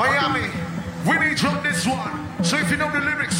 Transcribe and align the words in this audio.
Miami, 0.00 0.48
we 1.06 1.18
need 1.18 1.36
drop 1.36 1.62
this 1.62 1.86
one. 1.86 2.42
So 2.42 2.56
if 2.56 2.70
you 2.70 2.78
know 2.78 2.90
the 2.90 3.00
lyrics, 3.00 3.36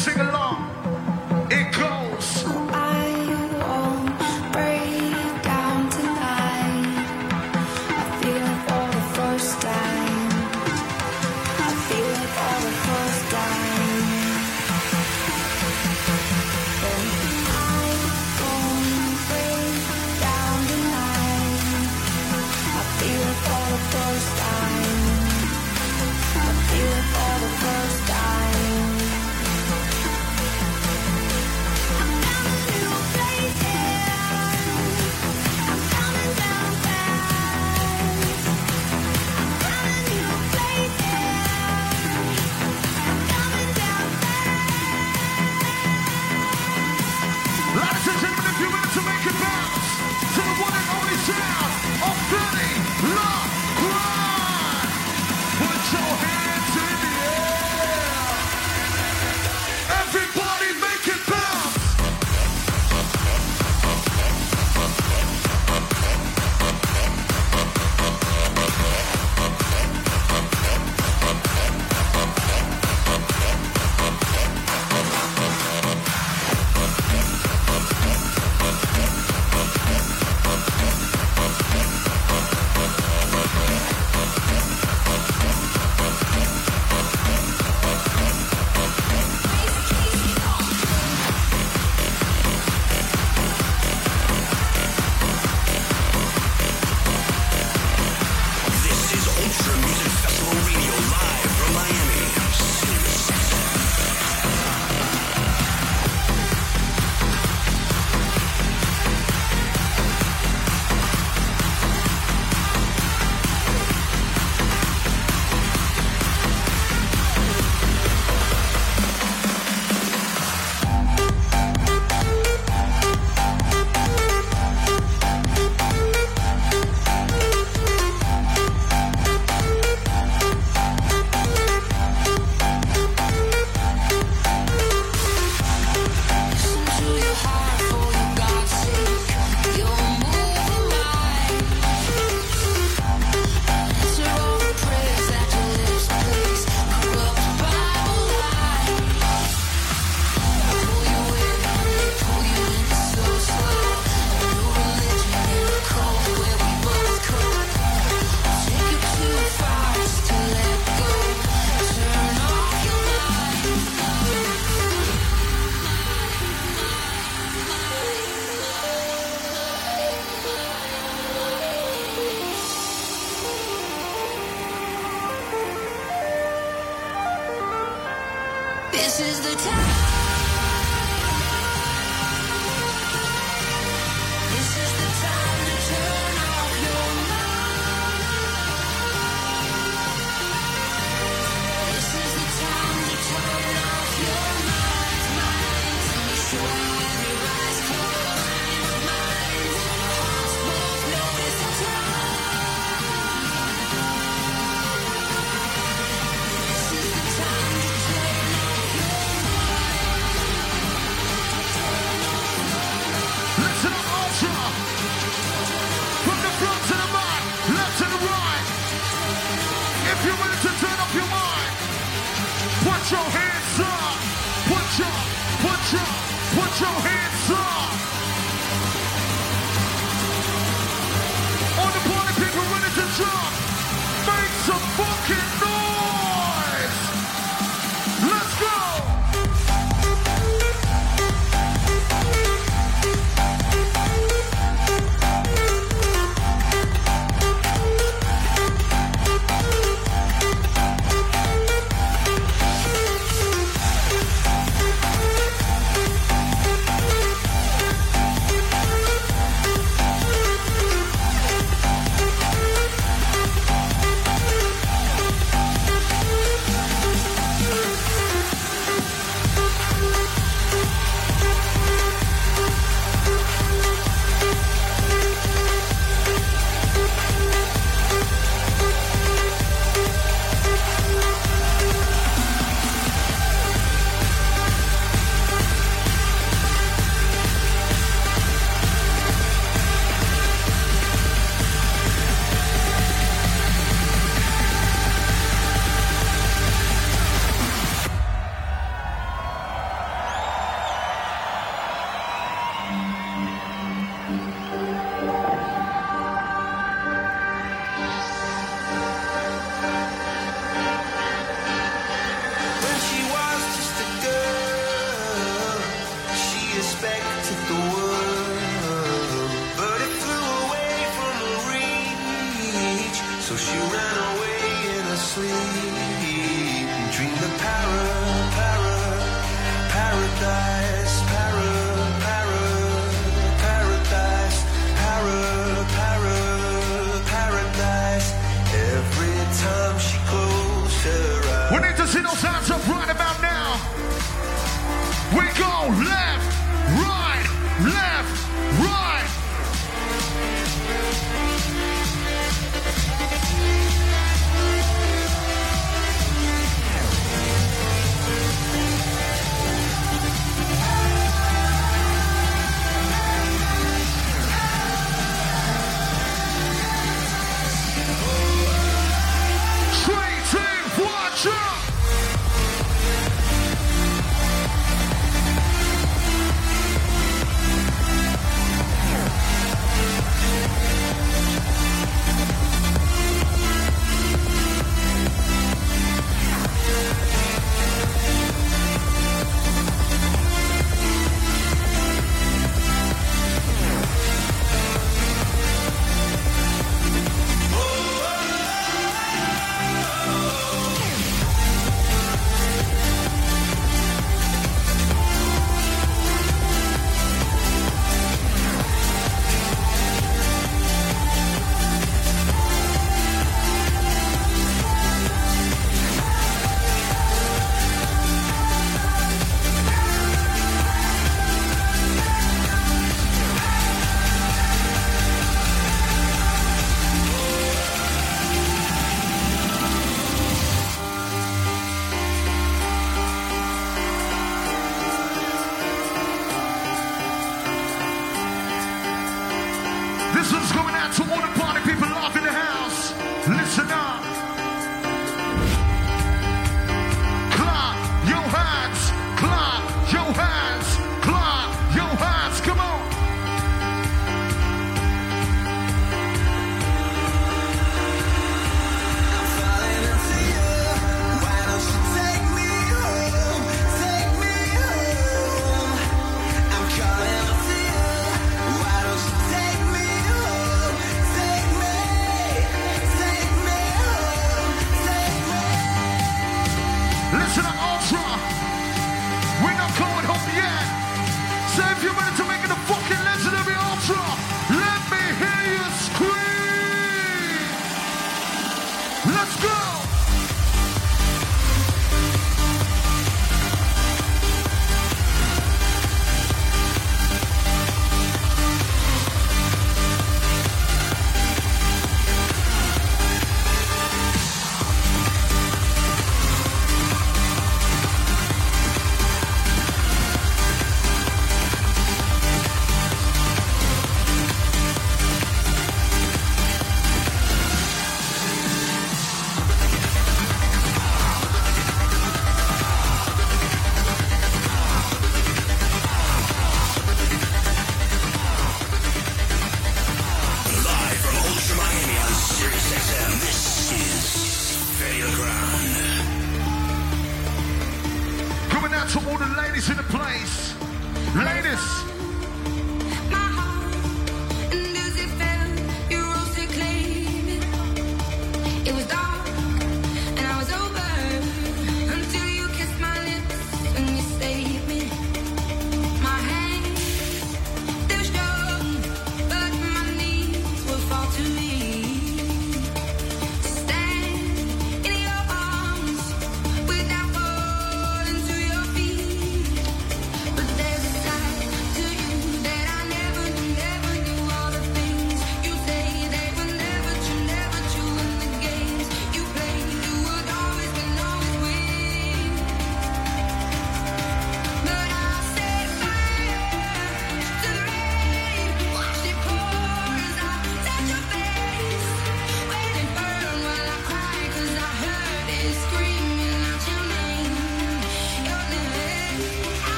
This 440.41 440.51
one's 440.51 440.71
coming 440.71 440.95
out 440.95 441.13
to 441.13 441.21
all 441.21 441.39
the 441.39 441.59
party 441.59 441.81
people 441.81 442.09
laughing 442.09 442.41
in 442.41 442.47
the 442.47 442.51
house. 442.51 443.00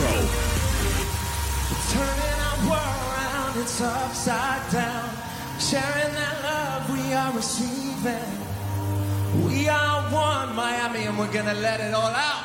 SXM 0.00 0.24
Turning 1.92 2.40
our 2.48 2.58
world 2.70 3.00
around, 3.10 3.58
it's 3.60 3.80
upside 3.80 4.72
down. 4.72 5.10
Sharing 5.58 6.14
that 6.14 6.36
love 6.42 6.90
we 6.90 7.12
are 7.12 7.32
receiving. 7.32 8.32
We 9.44 9.68
are 9.68 10.02
one 10.10 10.56
Miami 10.56 11.04
and 11.04 11.18
we're 11.18 11.32
gonna 11.32 11.54
let 11.54 11.80
it 11.80 11.92
all 11.92 12.14
out. 12.28 12.44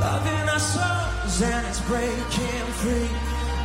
Loving 0.00 0.48
our 0.48 0.58
souls 0.58 1.42
and 1.42 1.66
it's 1.68 1.80
breaking 1.82 2.66
free. 2.82 3.10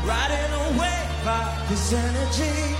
Riding 0.06 0.52
a 0.62 0.66
wave 0.80 1.28
of 1.40 1.70
this 1.70 1.94
energy. 1.94 2.76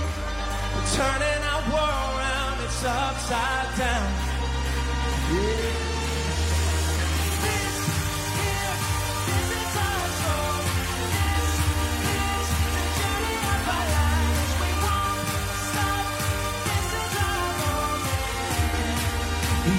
We're 0.72 0.90
turning 0.94 1.42
our 1.50 1.62
world 1.74 2.10
around, 2.16 2.64
it's 2.64 2.84
upside 2.84 3.78
down. 3.78 4.12
Yeah. 5.32 5.85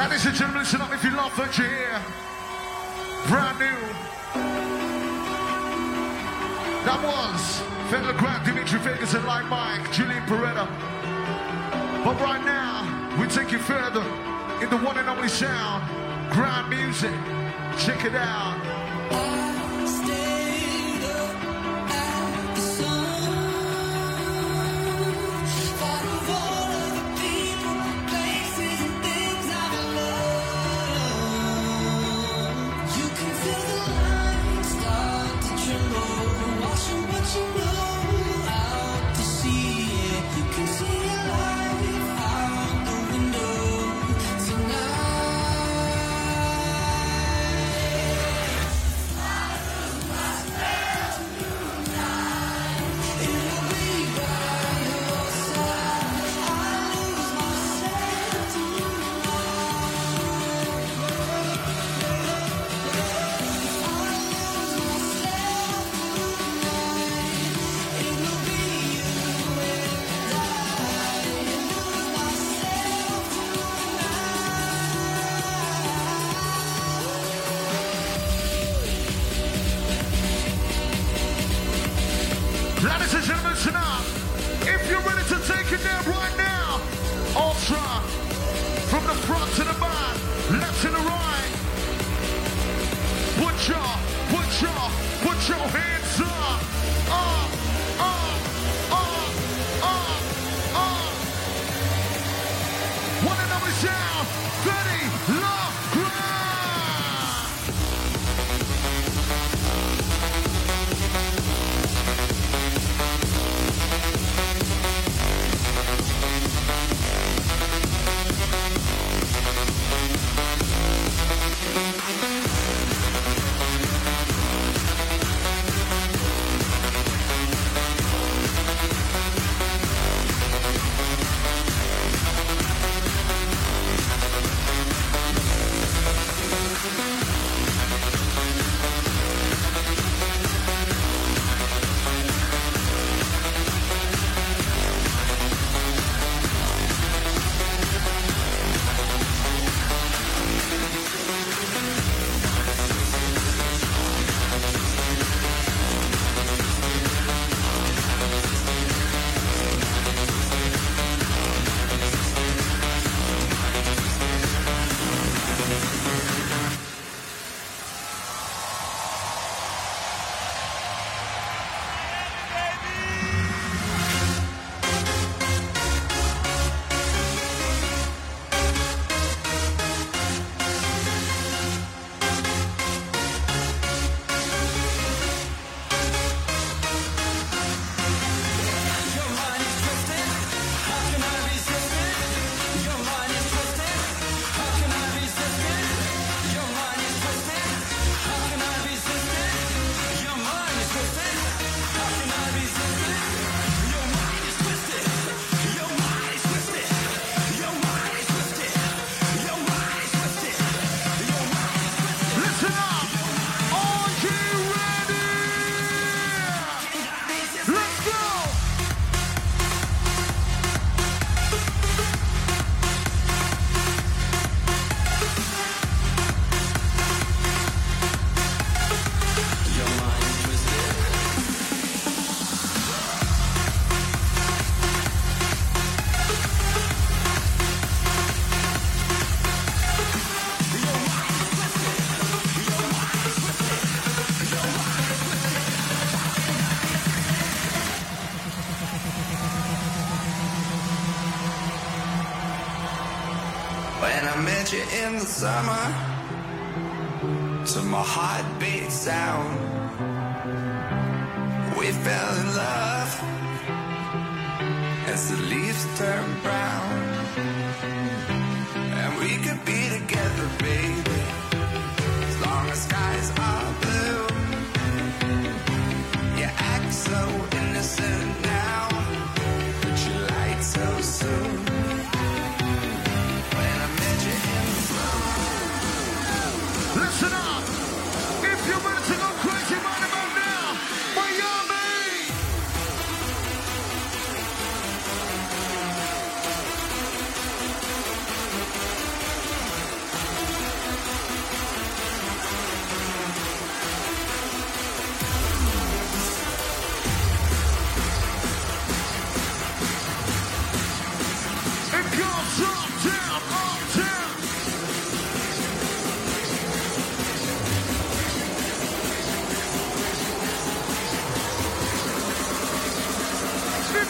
ladies 0.00 0.24
and 0.24 0.34
gentlemen, 0.34 0.62
listen 0.62 0.80
up 0.80 0.92
if 0.94 1.04
you 1.04 1.10
love 1.10 1.36
what 1.36 1.58
you 1.58 1.64
hear. 1.64 2.00
Brand 3.28 3.58
new. 3.58 3.80
That 6.86 7.00
was 7.04 7.60
Fedde 7.90 8.06
Le 8.06 8.14
Grand, 8.14 8.42
Dimitri 8.46 8.78
Vegas, 8.78 9.12
and 9.12 9.26
Like 9.26 9.46
Mike, 9.46 9.92
Julian 9.92 10.22
Perretta. 10.22 10.66
But 12.02 12.18
right 12.18 12.42
now, 12.42 13.16
we 13.20 13.26
take 13.28 13.52
you 13.52 13.58
further 13.58 14.02
in 14.62 14.70
the 14.70 14.78
one 14.78 14.96
and 14.96 15.08
only 15.08 15.28
sound, 15.28 15.84
Grand 16.30 16.70
Music. 16.70 17.12
Check 17.78 18.06
it 18.06 18.14
out. 18.14 18.59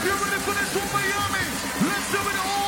If 0.01 0.07
you're 0.07 0.14
ready 0.14 0.40
for 0.40 0.55
this 0.55 0.74
one, 0.76 0.88
Miami, 0.94 1.44
let's 1.86 2.11
do 2.11 2.30
it 2.30 2.36
all. 2.40 2.59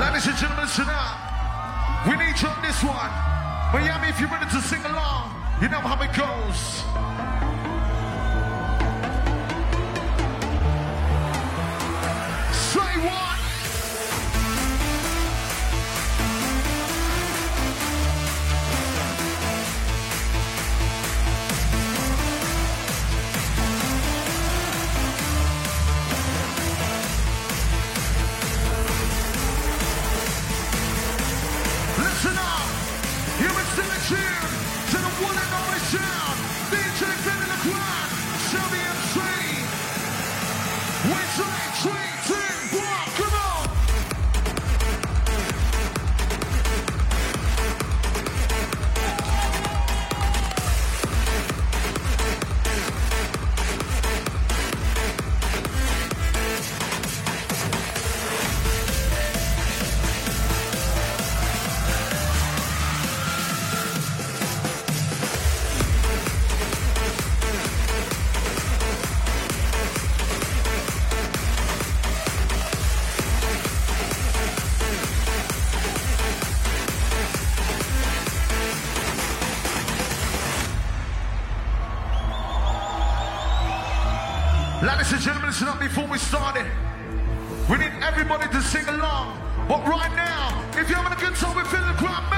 Ladies 0.00 0.26
and 0.28 0.36
gentlemen, 0.38 0.64
listen 0.64 0.86
up. 0.88 2.08
We 2.08 2.16
need 2.16 2.40
you 2.40 2.48
on 2.48 2.62
this 2.62 2.82
one. 2.82 3.12
Miami, 3.70 4.08
if 4.08 4.18
you're 4.18 4.30
ready 4.30 4.48
to 4.48 4.62
sing 4.62 4.82
along, 4.82 5.28
you 5.60 5.68
know 5.68 5.80
how 5.80 6.00
it 6.00 6.08
goes. 6.16 7.09
before 85.80 86.06
we 86.06 86.18
started. 86.18 86.66
We 87.68 87.78
need 87.78 87.92
everybody 88.02 88.46
to 88.48 88.62
sing 88.62 88.86
along. 88.86 89.40
But 89.66 89.86
right 89.86 90.14
now, 90.14 90.62
if 90.78 90.88
you're 90.88 90.98
having 90.98 91.16
a 91.16 91.20
good 91.20 91.34
time, 91.36 91.56
we 91.56 91.64
feel 91.64 91.80
the 91.86 91.94
crowd. 91.94 92.29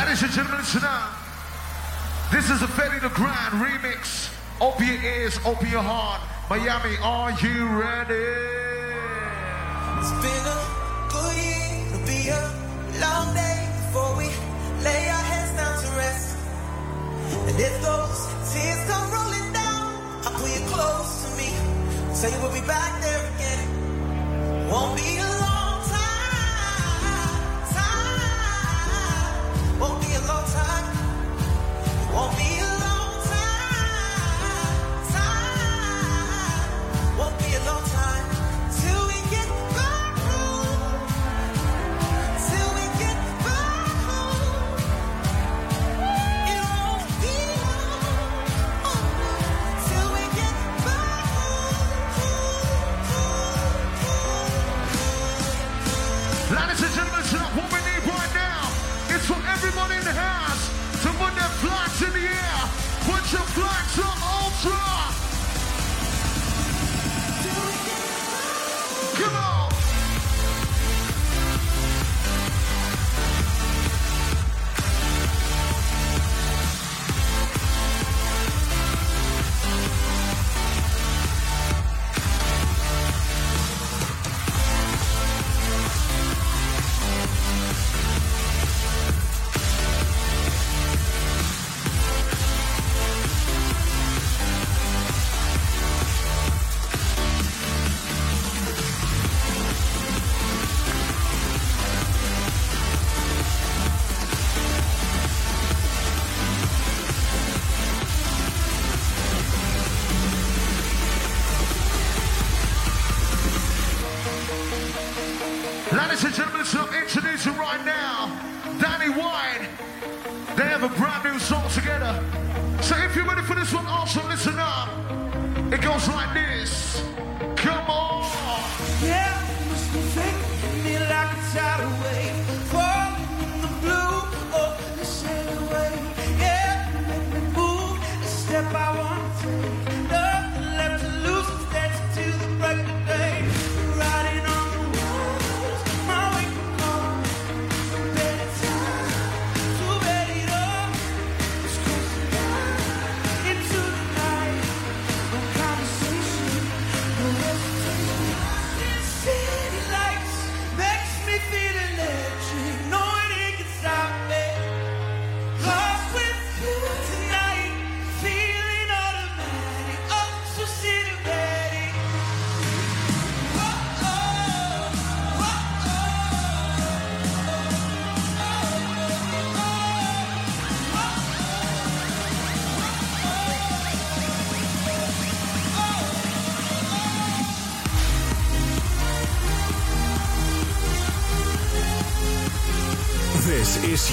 Ladies 0.00 0.22
and 0.22 0.32
gentlemen, 0.32 0.64
tonight, 0.64 1.14
this 2.32 2.48
is 2.48 2.62
a 2.62 2.66
Fedde 2.66 3.02
Le 3.02 3.10
Grand 3.10 3.52
remix. 3.62 4.32
Open 4.58 4.86
your 4.86 4.96
ears, 4.96 5.38
open 5.44 5.68
your 5.68 5.82
heart. 5.82 6.22
Miami, 6.48 6.96
are 7.02 7.32
you 7.32 7.66
ready? 7.66 8.59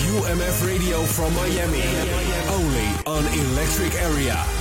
UMF 0.05 0.65
Radio 0.65 1.03
from 1.03 1.33
Miami. 1.33 1.83
Only 2.49 2.87
on 3.05 3.25
Electric 3.33 3.95
Area. 3.95 4.56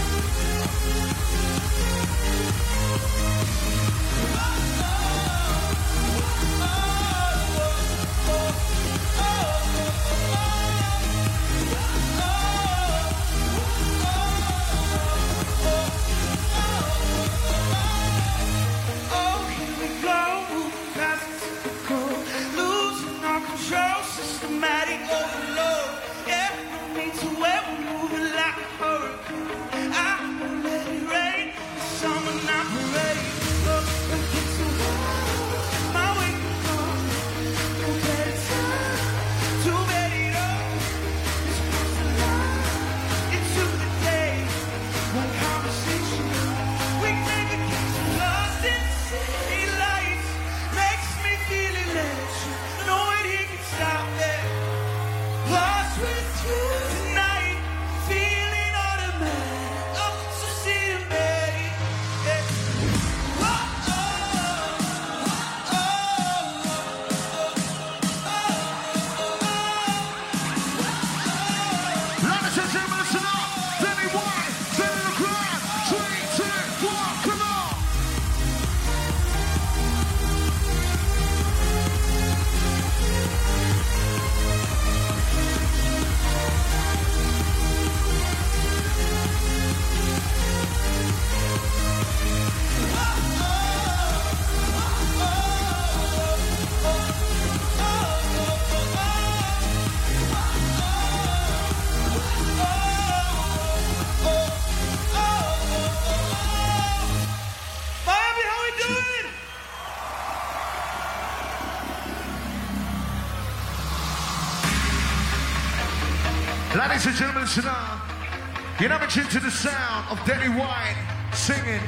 Ladies 117.06 117.20
and 117.20 117.28
gentlemen, 117.28 117.48
tonight, 117.54 118.76
you're 118.80 118.88
now 118.88 119.06
tuned 119.06 119.30
to 119.30 119.38
the 119.38 119.48
sound 119.48 120.08
of 120.10 120.18
Danny 120.26 120.48
White 120.48 120.96
singing. 121.32 121.80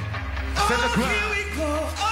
Oh, 0.57 0.95
here 0.95 1.51
we 1.51 1.57
go. 1.57 1.64
Oh. 1.66 2.08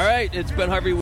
All 0.00 0.06
right, 0.06 0.34
it's 0.34 0.50
Ben 0.50 0.70
Harvey. 0.70 0.94